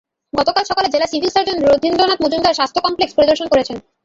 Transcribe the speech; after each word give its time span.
গতকাল 0.33 0.63
সকালে 0.67 0.87
জেলা 0.93 1.07
সিভিল 1.07 1.31
সার্জন 1.33 1.57
রথীন্দ্রনাথ 1.61 2.19
মজুমদার 2.21 2.57
স্বাস্থ্য 2.57 2.79
কমপ্লেক্স 2.85 3.13
পরিদর্শন 3.15 3.47
করেছেন। 3.49 3.77